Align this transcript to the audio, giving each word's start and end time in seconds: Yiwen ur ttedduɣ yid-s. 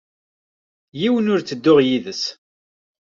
Yiwen 0.99 1.31
ur 1.33 1.39
ttedduɣ 1.41 1.77
yid-s. 1.87 2.23